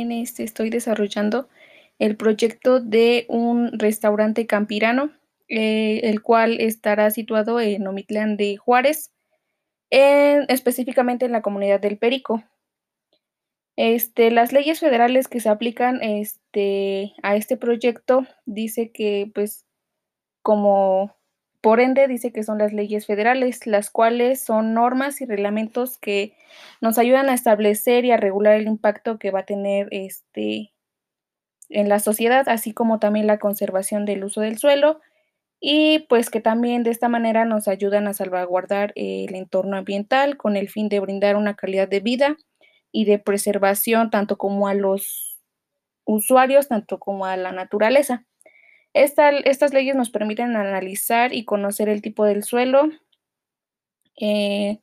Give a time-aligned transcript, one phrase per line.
[0.00, 1.48] este estoy desarrollando
[1.98, 5.12] el proyecto de un restaurante campirano,
[5.48, 9.12] eh, el cual estará situado en Omitlán de Juárez,
[9.90, 12.42] específicamente en la comunidad del Perico.
[13.76, 19.66] Este, las leyes federales que se aplican este, a este proyecto dice que, pues,
[20.42, 21.16] como
[21.60, 26.34] por ende, dice que son las leyes federales, las cuales son normas y reglamentos que
[26.80, 30.72] nos ayudan a establecer y a regular el impacto que va a tener este
[31.68, 35.00] en la sociedad, así como también la conservación del uso del suelo
[35.60, 40.56] y pues que también de esta manera nos ayudan a salvaguardar el entorno ambiental con
[40.56, 42.36] el fin de brindar una calidad de vida
[42.92, 45.38] y de preservación tanto como a los
[46.04, 48.24] usuarios, tanto como a la naturaleza
[48.94, 52.88] estas leyes nos permiten analizar y conocer el tipo del suelo,
[54.20, 54.80] eh,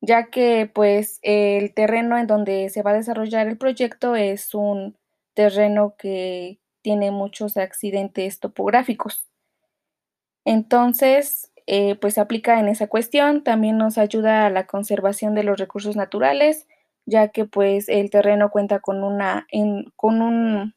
[0.00, 4.96] ya que pues el terreno en donde se va a desarrollar el proyecto es un
[5.34, 9.26] terreno que tiene muchos accidentes topográficos.
[10.44, 15.58] Entonces, eh, pues aplica en esa cuestión, también nos ayuda a la conservación de los
[15.58, 16.66] recursos naturales,
[17.06, 19.46] ya que pues el terreno cuenta con una,
[19.96, 20.74] con un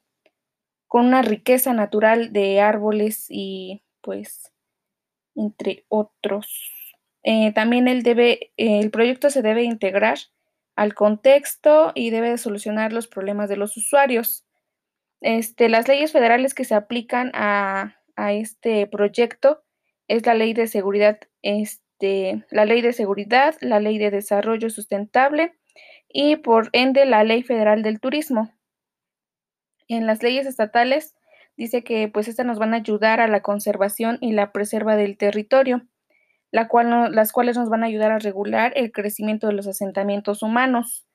[0.87, 4.51] con una riqueza natural de árboles y pues
[5.35, 6.73] entre otros.
[7.23, 10.17] Eh, también el, debe, el proyecto se debe integrar
[10.75, 14.45] al contexto y debe solucionar los problemas de los usuarios.
[15.21, 19.61] Este, las leyes federales que se aplican a, este proyecto
[20.07, 25.53] es la ley de seguridad, este, la ley de seguridad, la ley de desarrollo sustentable
[26.09, 28.56] y por ende la ley federal del turismo
[29.95, 31.15] en las leyes estatales
[31.57, 35.17] dice que pues estas nos van a ayudar a la conservación y la preserva del
[35.17, 35.85] territorio,
[36.51, 40.43] la cual las cuales nos van a ayudar a regular el crecimiento de los asentamientos
[40.43, 41.05] humanos.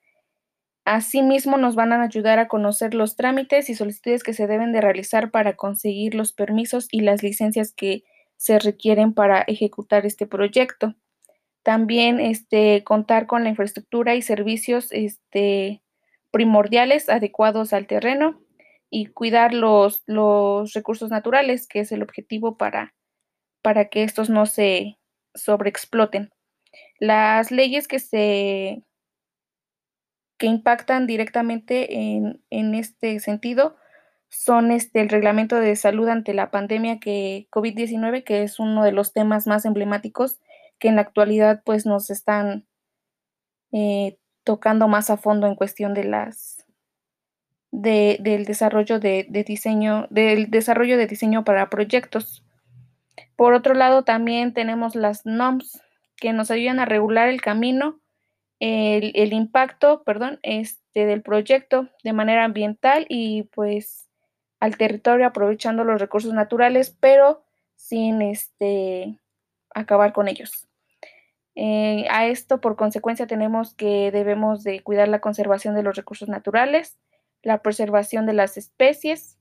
[0.84, 4.80] Asimismo, nos van a ayudar a conocer los trámites y solicitudes que se deben de
[4.80, 8.02] realizar para conseguir los permisos y las licencias que
[8.36, 10.96] se requieren para ejecutar este proyecto.
[11.62, 15.82] También este, contar con la infraestructura y servicios este,
[16.32, 18.41] primordiales adecuados al terreno
[18.94, 22.94] y cuidar los, los recursos naturales, que es el objetivo para,
[23.62, 24.98] para que estos no se
[25.34, 26.30] sobreexploten.
[27.00, 28.84] Las leyes que se
[30.36, 33.76] que impactan directamente en, en este sentido
[34.28, 38.92] son este, el reglamento de salud ante la pandemia que COVID-19, que es uno de
[38.92, 40.38] los temas más emblemáticos
[40.78, 42.66] que en la actualidad pues nos están
[43.72, 46.66] eh, tocando más a fondo en cuestión de las
[47.72, 52.44] del desarrollo de, diseño, del desarrollo de diseño para proyectos.
[53.34, 55.82] Por otro lado, también tenemos las NOMS
[56.16, 57.98] que nos ayudan a regular el camino,
[58.60, 64.08] el, impacto, perdón, este, del proyecto de manera ambiental y pues
[64.60, 67.42] al territorio aprovechando los recursos naturales, pero
[67.74, 69.18] sin este,
[69.74, 70.68] acabar con ellos.
[71.56, 76.28] Eh, a esto, por consecuencia, tenemos que debemos de cuidar la conservación de los recursos
[76.28, 76.98] naturales,
[77.42, 79.38] la preservación de las especies,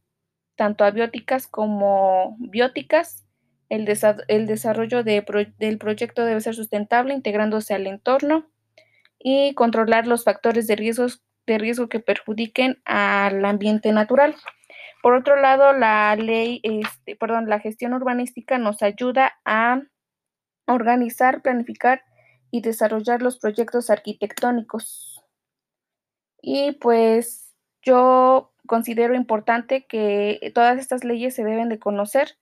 [0.56, 3.28] tanto abióticas como bióticas.
[3.70, 8.52] El, desarrollo del proyecto debe ser sustentable, integrándose al entorno
[9.18, 10.76] y controlar los factores de,
[11.48, 14.36] de riesgo que perjudiquen al ambiente natural.
[15.02, 19.82] Por otro lado, la ley, este, perdón, la gestión urbanística nos ayuda a
[20.68, 22.04] organizar, planificar
[22.52, 25.24] y desarrollar los proyectos arquitectónicos.
[26.42, 27.51] Y pues
[27.82, 32.38] yo considero importante que todas estas leyes se deben de conocer,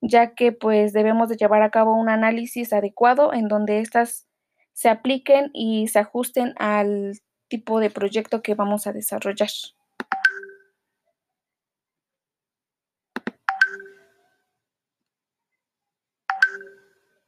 [0.00, 4.26] ya que pues debemos de llevar a cabo un análisis adecuado en donde éstas
[4.72, 9.50] se apliquen y se ajusten al tipo de proyecto que vamos a desarrollar.